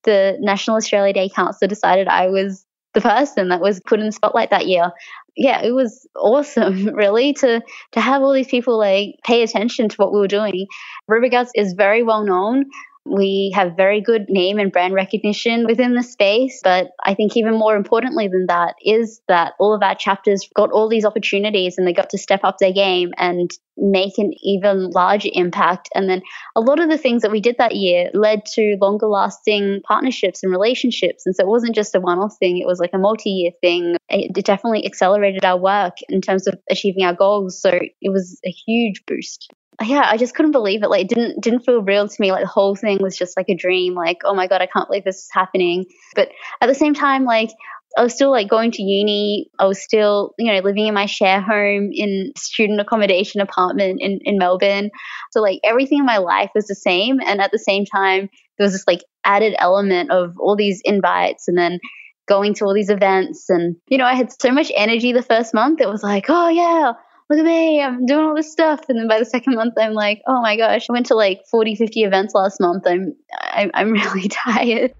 the 0.04 0.38
National 0.40 0.78
Australia 0.78 1.14
Day 1.14 1.30
Council 1.30 1.68
decided 1.68 2.08
I 2.08 2.28
was 2.28 2.66
the 2.94 3.02
person 3.02 3.50
that 3.50 3.62
was 3.62 3.80
put 3.86 4.00
in 4.00 4.08
the 4.08 4.12
spotlight 4.12 4.50
that 4.50 4.68
year. 4.68 4.92
Yeah, 5.36 5.62
it 5.62 5.72
was 5.72 6.08
awesome, 6.16 6.86
really, 6.96 7.34
to 7.34 7.62
to 7.92 8.02
have 8.02 8.24
all 8.24 8.34
these 8.34 8.48
people 8.48 8.80
like 8.80 9.16
pay 9.24 9.44
attention 9.44 9.90
to 9.90 9.96
what 9.98 10.12
we 10.12 10.20
were 10.20 10.28
doing. 10.28 10.66
Robogals 11.10 11.50
is 11.54 11.74
very 11.74 12.02
well 12.02 12.24
known 12.24 12.66
we 13.10 13.52
have 13.56 13.76
very 13.76 14.02
good 14.02 14.30
name 14.30 14.60
and 14.60 14.72
brand 14.72 14.94
recognition 14.94 15.66
within 15.66 15.96
the 15.96 16.04
space. 16.04 16.62
But 16.64 16.92
I 17.04 17.14
think 17.14 17.36
even 17.36 17.58
more 17.58 17.76
importantly 17.76 18.28
than 18.28 18.48
that 18.48 18.76
is 18.82 19.22
that 19.28 19.54
all 19.60 19.74
of 19.74 19.84
our 19.84 19.96
chapters 19.96 20.48
got 20.56 20.72
all 20.72 20.90
these 20.90 21.06
opportunities 21.06 21.78
and 21.78 21.88
they 21.88 21.94
got 21.94 22.10
to 22.12 22.18
step 22.18 22.42
up 22.44 22.58
their 22.60 22.74
game 22.74 23.12
and 23.18 23.52
make 23.78 24.18
an 24.18 24.34
even 24.42 24.90
larger 24.90 25.30
impact. 25.34 25.90
And 25.94 26.10
then 26.10 26.22
a 26.56 26.62
lot 26.62 26.80
of 26.80 26.90
the 26.90 26.98
things 26.98 27.22
that 27.22 27.32
we 27.32 27.40
did 27.40 27.58
that 27.60 27.76
year 27.76 28.10
led 28.14 28.46
to 28.54 28.78
longer 28.82 29.08
lasting 29.08 29.82
partnerships 29.88 30.44
and 30.44 30.52
relationships. 30.52 31.26
And 31.26 31.36
so 31.36 31.44
it 31.44 31.50
wasn't 31.50 31.76
just 31.76 31.96
a 31.96 32.00
one 32.00 32.20
off 32.20 32.38
thing, 32.40 32.58
it 32.58 32.68
was 32.68 32.80
like 32.80 32.94
a 32.94 32.98
multi 32.98 33.30
year 33.30 33.52
thing. 33.62 33.96
It 34.10 34.34
definitely 34.46 34.86
accelerated 34.86 35.46
our 35.46 35.58
work 35.58 35.98
in 36.10 36.22
terms 36.22 36.48
of 36.48 36.56
achieving 36.70 37.04
our 37.04 37.14
goals. 37.14 37.62
So 37.62 37.70
it 38.02 38.12
was 38.12 38.40
a 38.46 38.50
huge 38.50 39.06
boost 39.06 39.52
yeah, 39.84 40.04
I 40.06 40.18
just 40.18 40.34
couldn't 40.34 40.52
believe 40.52 40.84
it. 40.84 40.90
Like, 40.90 41.04
it 41.04 41.10
didn't 41.10 41.42
didn't 41.42 41.62
feel 41.62 41.82
real 41.82 42.08
to 42.08 42.16
me. 42.20 42.32
Like 42.32 42.44
the 42.44 42.50
whole 42.50 42.76
thing 42.76 43.00
was 43.02 43.18
just 43.18 43.38
like 43.38 43.50
a 43.50 43.56
dream. 43.56 43.94
Like, 43.94 44.18
oh 44.26 44.34
my 44.34 44.48
god, 44.48 44.62
I 44.62 44.68
can't 44.68 44.88
believe 44.88 45.04
this 45.04 45.18
is 45.18 45.30
happening. 45.32 45.86
But 46.16 46.30
at 46.62 46.68
the 46.68 46.76
same 46.76 46.94
time, 46.94 47.26
like 47.26 47.52
I 47.98 48.04
was 48.04 48.14
still 48.14 48.32
like 48.32 48.50
going 48.50 48.72
to 48.72 48.84
uni. 48.84 49.50
I 49.60 49.66
was 49.66 49.82
still, 49.82 50.34
you 50.38 50.52
know, 50.52 50.60
living 50.60 50.88
in 50.88 50.94
my 50.94 51.06
share 51.06 51.42
home 51.42 51.90
in 51.92 52.32
student 52.38 52.80
accommodation 52.80 53.42
apartment 53.42 54.02
in, 54.02 54.20
in 54.24 54.38
Melbourne. 54.38 54.92
So 55.32 55.42
like 55.42 55.60
everything 55.64 56.00
in 56.00 56.06
my 56.06 56.18
life 56.18 56.52
was 56.54 56.68
the 56.68 56.76
same. 56.76 57.20
And 57.26 57.42
at 57.42 57.52
the 57.52 57.60
same 57.60 57.86
time, 57.86 58.30
there 58.58 58.66
was 58.66 58.74
this 58.74 58.88
like 58.88 59.04
added 59.24 59.56
element 59.58 60.12
of 60.12 60.36
all 60.40 60.56
these 60.56 60.82
invites 60.86 61.48
and 61.48 61.58
then 61.58 61.80
going 62.28 62.54
to 62.56 62.66
all 62.66 62.74
these 62.74 62.90
events. 62.90 63.50
And, 63.50 63.78
you 63.88 63.98
know, 63.98 64.06
I 64.06 64.14
had 64.14 64.30
so 64.40 64.52
much 64.52 64.72
energy 64.76 65.12
the 65.12 65.24
first 65.24 65.54
month. 65.54 65.82
It 65.82 65.90
was 65.90 66.04
like, 66.04 66.26
oh 66.30 66.50
yeah, 66.50 66.94
look 67.30 67.40
at 67.40 67.46
me, 67.46 67.82
I'm 67.82 68.06
doing 68.06 68.26
all 68.26 68.36
this 68.36 68.52
stuff. 68.52 68.82
And 68.90 68.98
then 68.98 69.08
by 69.08 69.20
the 69.20 69.26
second 69.26 69.56
month, 69.56 69.74
I'm 69.78 69.94
like, 69.94 70.22
oh 70.28 70.42
my 70.42 70.56
gosh, 70.56 70.90
I 70.90 70.94
went 70.94 71.08
to 71.08 71.16
like 71.16 71.46
40, 71.50 71.76
50 71.76 72.04
events 72.04 72.34
last 72.34 72.60
month. 72.60 72.84
I'm, 72.88 73.16
I'm, 73.42 73.72
I'm 73.74 73.92
really 73.92 74.28
tired. 74.30 74.94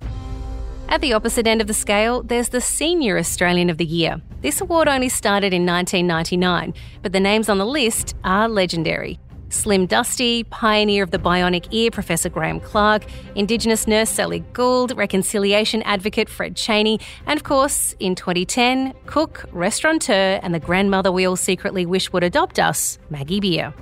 At 0.90 1.02
the 1.02 1.14
opposite 1.14 1.48
end 1.48 1.60
of 1.60 1.68
the 1.68 1.74
scale, 1.74 2.24
there's 2.24 2.50
the 2.50 2.62
Senior 2.62 3.18
Australian 3.18 3.70
of 3.70 3.78
the 3.78 3.86
Year. 3.86 4.22
This 4.42 4.62
award 4.62 4.88
only 4.88 5.10
started 5.10 5.54
in 5.54 5.66
1999, 5.66 6.74
but 7.02 7.12
the 7.12 7.20
names 7.20 7.50
on 7.50 7.58
the 7.58 7.66
list 7.66 8.16
are 8.24 8.48
legendary. 8.48 9.20
Slim 9.50 9.86
Dusty, 9.86 10.44
pioneer 10.44 11.04
of 11.04 11.12
the 11.12 11.18
bionic 11.18 11.68
ear 11.72 11.92
Professor 11.92 12.30
Graeme 12.30 12.60
Clark, 12.60 13.06
Indigenous 13.36 13.88
nurse 13.88 14.10
Sally 14.10 14.44
Goold, 14.54 14.96
reconciliation 14.98 15.82
advocate 15.84 16.30
Fred 16.30 16.56
Chaney, 16.56 17.00
and 17.26 17.38
of 17.40 17.44
course, 17.44 17.96
in 18.00 18.16
2010, 18.16 18.94
cook, 19.06 19.46
restaurateur, 19.52 20.40
and 20.44 20.54
the 20.54 20.60
grandmother 20.60 21.12
we 21.12 21.26
all 21.26 21.36
secretly 21.36 21.86
wish 21.86 22.12
would 22.12 22.24
adopt 22.24 22.60
us, 22.60 23.00
Maggie 23.10 23.40
Beer. 23.40 23.74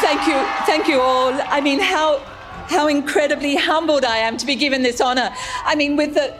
Thank 0.00 0.26
you, 0.26 0.44
thank 0.66 0.88
you 0.88 1.00
all. 1.00 1.32
I 1.32 1.60
mean, 1.60 1.80
how 1.80 2.22
how 2.68 2.88
incredibly 2.88 3.56
humbled 3.56 4.04
I 4.04 4.18
am 4.18 4.36
to 4.38 4.46
be 4.46 4.54
given 4.54 4.82
this 4.82 5.00
honour. 5.00 5.30
I 5.64 5.74
mean, 5.74 5.96
with 5.96 6.14
the, 6.14 6.34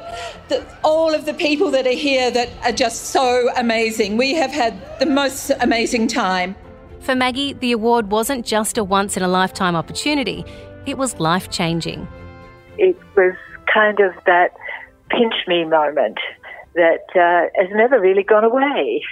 the, 0.49 0.66
all 0.83 1.14
of 1.14 1.26
the 1.26 1.35
people 1.35 1.71
that 1.73 1.87
are 1.87 1.90
here 1.90 2.30
that 2.30 2.49
are 2.64 2.73
just 2.73 3.06
so 3.06 3.50
amazing. 3.56 4.16
We 4.16 4.33
have 4.35 4.50
had 4.50 4.99
the 4.99 5.06
most 5.06 5.50
amazing 5.61 6.09
time. 6.09 6.56
For 7.04 7.14
Maggie, 7.14 7.52
the 7.52 7.73
award 7.73 8.11
wasn't 8.11 8.46
just 8.46 8.78
a 8.78 8.82
once 8.82 9.14
in 9.18 9.23
a 9.23 9.28
lifetime 9.28 9.76
opportunity, 9.76 10.42
it 10.87 10.96
was 10.96 11.20
life 11.20 11.50
changing. 11.50 12.08
It 12.78 12.96
was 13.14 13.34
kind 13.70 14.00
of 14.00 14.14
that 14.25 14.52
pinch 15.11 15.34
me 15.46 15.64
moment 15.66 16.16
that 16.75 17.04
uh, 17.14 17.50
has 17.61 17.68
never 17.75 18.00
really 18.00 18.23
gone 18.23 18.44
away. 18.44 19.02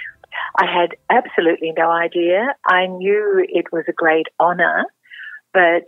I 0.57 0.65
had 0.65 0.95
absolutely 1.11 1.71
no 1.77 1.91
idea. 1.91 2.55
I 2.65 2.87
knew 2.87 3.45
it 3.47 3.71
was 3.71 3.83
a 3.87 3.93
great 3.93 4.25
honour, 4.39 4.85
but 5.53 5.85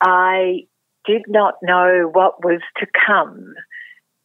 I 0.00 0.60
did 1.06 1.22
not 1.26 1.54
know 1.60 2.08
what 2.12 2.44
was 2.44 2.60
to 2.76 2.86
come. 3.04 3.54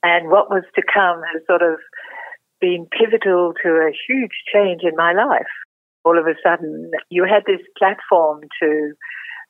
And 0.03 0.29
what 0.29 0.51
was 0.51 0.65
to 0.75 0.83
come 0.83 1.23
has 1.33 1.41
sort 1.47 1.63
of 1.63 1.79
been 2.61 2.85
pivotal 2.91 3.53
to 3.63 3.69
a 3.69 3.91
huge 4.07 4.43
change 4.53 4.81
in 4.83 4.95
my 4.95 5.13
life 5.13 5.49
all 6.03 6.19
of 6.19 6.27
a 6.27 6.35
sudden 6.43 6.91
you 7.09 7.25
had 7.25 7.43
this 7.45 7.65
platform 7.77 8.41
to 8.61 8.93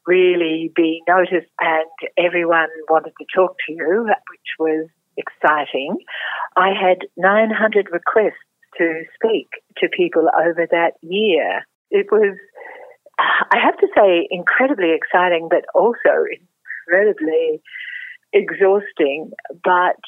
really 0.06 0.72
be 0.76 1.02
noticed 1.08 1.52
and 1.60 1.90
everyone 2.18 2.68
wanted 2.90 3.14
to 3.20 3.26
talk 3.36 3.56
to 3.68 3.74
you, 3.74 4.06
which 4.30 4.50
was 4.60 4.88
exciting. 5.18 5.98
I 6.56 6.70
had 6.70 7.08
900 7.18 7.88
requests 7.92 8.34
to 8.78 9.04
speak 9.16 9.50
to 9.78 9.88
people 9.90 10.28
over 10.38 10.68
that 10.72 10.94
year. 11.02 11.66
It 11.92 12.08
was, 12.12 12.36
I 13.20 13.58
have 13.64 13.78
to 13.78 13.88
say, 13.96 14.28
incredibly 14.32 14.94
exciting, 14.94 15.48
but 15.50 15.66
also 15.76 16.26
incredibly 16.88 17.62
exhausting. 18.34 19.32
But 19.64 20.00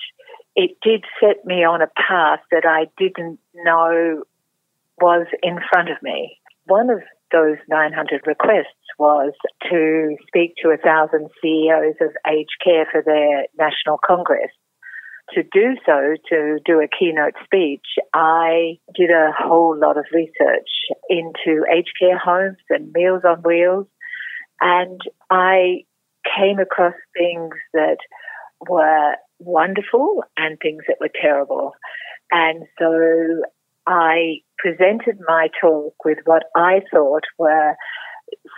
it 0.56 0.78
did 0.82 1.06
set 1.20 1.46
me 1.46 1.64
on 1.64 1.82
a 1.82 1.92
path 1.96 2.40
that 2.52 2.66
I 2.66 2.88
didn't 2.98 3.40
know 3.54 4.24
was 5.00 5.28
in 5.44 5.60
front 5.72 5.90
of 5.90 5.98
me. 6.02 6.38
One 6.66 6.90
of 6.90 7.00
those 7.32 7.58
900 7.68 8.22
requests 8.26 8.86
was 8.98 9.34
to 9.70 10.16
speak 10.28 10.54
to 10.62 10.70
a 10.70 10.78
thousand 10.78 11.30
CEOs 11.42 11.96
of 12.02 12.12
aged 12.28 12.56
care 12.64 12.88
for 12.92 13.04
their 13.04 13.46
national 13.58 14.00
congress. 14.06 14.52
To 15.34 15.42
do 15.42 15.76
so, 15.86 16.16
to 16.30 16.60
do 16.66 16.80
a 16.80 16.88
keynote 16.88 17.34
speech, 17.44 17.86
I 18.14 18.78
did 18.94 19.10
a 19.10 19.32
whole 19.38 19.78
lot 19.78 19.98
of 19.98 20.06
research 20.14 20.70
into 21.10 21.66
aged 21.76 21.94
care 22.00 22.18
homes 22.18 22.58
and 22.70 22.92
Meals 22.94 23.24
on 23.28 23.42
Wheels, 23.42 23.88
and 24.62 25.02
I 25.30 25.86
came 26.38 26.60
across 26.60 26.94
things 27.18 27.56
that 27.74 27.98
were 28.70 29.16
wonderful 29.40 30.24
and 30.38 30.58
things 30.62 30.84
that 30.88 30.98
were 31.00 31.12
terrible. 31.22 31.74
And 32.32 32.66
so 32.80 33.42
I 33.88 34.42
presented 34.58 35.20
my 35.28 35.50
talk 35.60 35.94
with 36.04 36.20
what 36.26 36.44
I 36.56 36.82
thought 36.92 37.24
were 37.38 37.76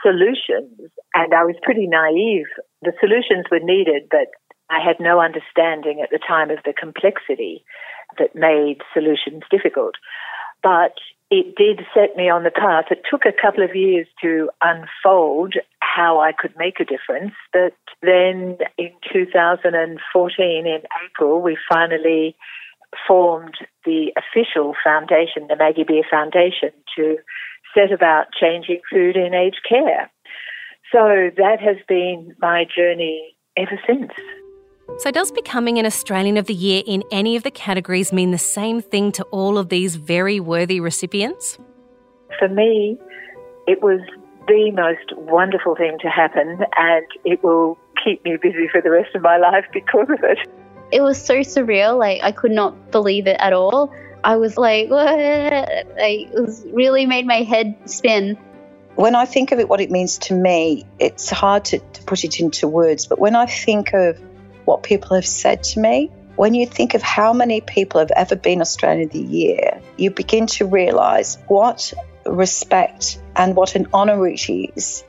solutions, 0.01 0.91
and 1.13 1.33
I 1.33 1.43
was 1.43 1.55
pretty 1.63 1.87
naive. 1.87 2.47
The 2.81 2.93
solutions 2.99 3.45
were 3.51 3.59
needed, 3.61 4.03
but 4.09 4.27
I 4.69 4.79
had 4.83 4.99
no 4.99 5.19
understanding 5.19 6.01
at 6.01 6.09
the 6.09 6.19
time 6.19 6.51
of 6.51 6.59
the 6.65 6.73
complexity. 6.73 7.63
that 8.17 8.35
made 8.35 8.77
solutions 8.93 9.43
difficult. 9.51 9.95
But 10.63 10.95
it 11.29 11.55
did 11.55 11.85
set 11.93 12.15
me 12.15 12.29
on 12.29 12.43
the 12.43 12.51
path. 12.51 12.85
It 12.89 13.01
took 13.09 13.25
a 13.25 13.35
couple 13.35 13.63
of 13.63 13.75
years 13.75 14.07
to 14.21 14.49
unfold 14.61 15.55
how 15.81 16.19
I 16.19 16.31
could 16.31 16.53
make 16.57 16.79
a 16.79 16.85
difference. 16.85 17.33
But 17.51 17.75
then 18.01 18.57
in 18.77 18.91
2014, 19.11 20.67
in 20.67 20.81
April, 21.05 21.41
we 21.41 21.57
finally 21.69 22.35
formed 23.07 23.55
the 23.85 24.11
official 24.17 24.73
foundation, 24.83 25.47
the 25.47 25.55
Maggie 25.55 25.83
Beer 25.83 26.03
Foundation, 26.09 26.71
to 26.95 27.17
set 27.73 27.91
about 27.91 28.27
changing 28.39 28.81
food 28.91 29.15
in 29.15 29.33
aged 29.33 29.61
care. 29.67 30.09
So 30.91 31.29
that 31.37 31.59
has 31.59 31.77
been 31.87 32.35
my 32.39 32.65
journey 32.65 33.35
ever 33.57 33.79
since. 33.85 34.11
So, 34.99 35.11
does 35.11 35.31
becoming 35.31 35.77
an 35.77 35.85
Australian 35.85 36.37
of 36.37 36.45
the 36.45 36.53
Year 36.53 36.81
in 36.87 37.03
any 37.11 37.35
of 37.35 37.43
the 37.43 37.51
categories 37.51 38.13
mean 38.13 38.31
the 38.31 38.37
same 38.37 38.81
thing 38.81 39.11
to 39.13 39.23
all 39.25 39.57
of 39.57 39.67
these 39.67 39.97
very 39.97 40.39
worthy 40.39 40.79
recipients? 40.79 41.59
For 42.39 42.47
me, 42.47 42.97
it 43.67 43.81
was 43.81 43.99
the 44.47 44.71
most 44.71 45.29
wonderful 45.29 45.75
thing 45.75 45.97
to 46.01 46.07
happen, 46.07 46.59
and 46.77 47.05
it 47.25 47.43
will 47.43 47.77
keep 48.03 48.23
me 48.23 48.37
busy 48.41 48.69
for 48.71 48.81
the 48.81 48.89
rest 48.89 49.13
of 49.13 49.21
my 49.21 49.37
life 49.37 49.65
because 49.73 50.07
of 50.09 50.23
it. 50.23 50.39
It 50.91 51.01
was 51.01 51.21
so 51.21 51.39
surreal. 51.39 51.97
Like, 51.97 52.21
I 52.23 52.31
could 52.31 52.51
not 52.51 52.91
believe 52.91 53.27
it 53.27 53.37
at 53.39 53.53
all. 53.53 53.93
I 54.23 54.37
was 54.37 54.57
like, 54.57 54.89
what? 54.89 55.05
Like, 55.05 56.31
it 56.31 56.33
was 56.33 56.65
really 56.71 57.05
made 57.05 57.25
my 57.25 57.43
head 57.43 57.77
spin. 57.85 58.37
When 58.95 59.15
I 59.15 59.25
think 59.25 59.51
of 59.51 59.59
it, 59.59 59.69
what 59.69 59.79
it 59.79 59.91
means 59.91 60.17
to 60.19 60.33
me, 60.33 60.85
it's 60.97 61.29
hard 61.29 61.65
to, 61.65 61.79
to 61.79 62.03
put 62.03 62.23
it 62.23 62.39
into 62.39 62.67
words. 62.67 63.05
But 63.05 63.19
when 63.19 63.35
I 63.35 63.45
think 63.45 63.93
of 63.93 64.19
what 64.65 64.83
people 64.83 65.15
have 65.15 65.27
said 65.27 65.63
to 65.63 65.79
me, 65.79 66.11
when 66.35 66.53
you 66.53 66.65
think 66.65 66.93
of 66.93 67.01
how 67.01 67.33
many 67.33 67.61
people 67.61 67.99
have 67.99 68.11
ever 68.11 68.35
been 68.35 68.61
Australian 68.61 69.07
of 69.07 69.11
the 69.11 69.21
Year, 69.21 69.81
you 69.97 70.11
begin 70.11 70.47
to 70.47 70.65
realise 70.65 71.37
what 71.47 71.93
respect 72.25 73.19
and 73.35 73.55
what 73.55 73.75
an 73.75 73.87
honour 73.93 74.27
it 74.27 74.49
is. 74.49 75.03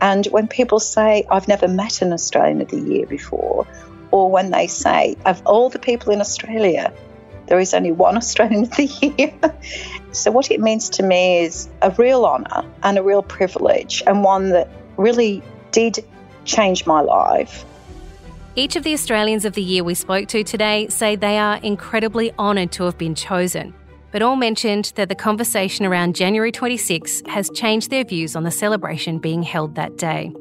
And 0.00 0.26
when 0.26 0.46
people 0.46 0.78
say, 0.78 1.24
I've 1.28 1.48
never 1.48 1.66
met 1.66 2.02
an 2.02 2.12
Australian 2.12 2.60
of 2.60 2.68
the 2.68 2.80
Year 2.80 3.06
before, 3.06 3.66
or 4.10 4.30
when 4.30 4.50
they 4.50 4.66
say, 4.66 5.16
of 5.26 5.42
all 5.44 5.70
the 5.70 5.78
people 5.78 6.12
in 6.12 6.20
Australia, 6.20 6.92
there 7.46 7.58
is 7.58 7.74
only 7.74 7.92
one 7.92 8.16
Australian 8.16 8.62
of 8.64 8.70
the 8.72 8.84
Year. 8.84 9.34
so, 10.12 10.30
what 10.30 10.50
it 10.50 10.60
means 10.60 10.90
to 10.90 11.02
me 11.02 11.44
is 11.44 11.68
a 11.82 11.90
real 11.92 12.24
honour 12.24 12.64
and 12.82 12.98
a 12.98 13.02
real 13.02 13.22
privilege, 13.22 14.02
and 14.06 14.22
one 14.22 14.50
that 14.50 14.68
really 14.96 15.42
did 15.72 16.04
change 16.44 16.86
my 16.86 17.00
life. 17.00 17.64
Each 18.54 18.74
of 18.74 18.82
the 18.82 18.92
Australians 18.92 19.44
of 19.44 19.52
the 19.52 19.62
Year 19.62 19.84
we 19.84 19.94
spoke 19.94 20.26
to 20.28 20.42
today 20.42 20.88
say 20.88 21.14
they 21.14 21.38
are 21.38 21.58
incredibly 21.62 22.32
honoured 22.38 22.72
to 22.72 22.84
have 22.84 22.98
been 22.98 23.14
chosen, 23.14 23.72
but 24.10 24.22
all 24.22 24.36
mentioned 24.36 24.92
that 24.96 25.08
the 25.08 25.14
conversation 25.14 25.86
around 25.86 26.16
January 26.16 26.50
26 26.50 27.22
has 27.26 27.50
changed 27.50 27.90
their 27.90 28.04
views 28.04 28.34
on 28.34 28.42
the 28.42 28.50
celebration 28.50 29.18
being 29.18 29.42
held 29.42 29.76
that 29.76 29.96
day. 29.96 30.32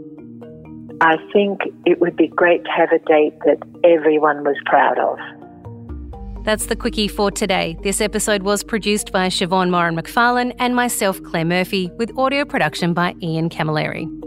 I 1.02 1.18
think 1.32 1.62
it 1.86 2.00
would 2.02 2.16
be 2.16 2.28
great 2.28 2.64
to 2.64 2.72
have 2.72 2.92
a 2.92 3.00
date 3.00 3.38
that 3.46 3.58
everyone 3.84 4.44
was 4.44 4.56
proud 4.66 4.98
of. 4.98 5.20
That's 6.44 6.68
the 6.68 6.76
Quicky 6.76 7.10
for 7.10 7.30
today. 7.30 7.78
This 7.84 8.02
episode 8.02 8.44
was 8.44 8.64
produced 8.64 9.12
by 9.12 9.28
Siobhan 9.28 9.70
Moran 9.70 9.96
McFarlane 9.96 10.56
and 10.60 10.76
myself, 10.76 11.22
Claire 11.24 11.46
Murphy, 11.46 11.92
with 11.98 12.18
audio 12.18 12.46
production 12.46 12.94
by 12.94 13.16
Ian 13.22 13.50
Camilleri. 13.50 14.27